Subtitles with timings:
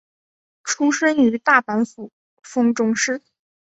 [0.63, 2.11] 出身于大阪府
[2.41, 3.21] 丰中市。